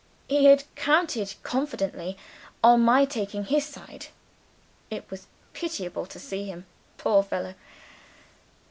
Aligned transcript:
He 0.27 0.45
had 0.45 0.63
counted 0.75 1.35
confidently 1.43 2.17
on 2.63 2.81
my 2.81 3.05
taking 3.05 3.43
his 3.43 3.67
side 3.67 4.07
it 4.89 5.05
was 5.11 5.27
pitiable 5.53 6.07
to 6.07 6.17
see 6.17 6.45
him, 6.45 6.65
poor 6.97 7.21
fellow! 7.21 7.53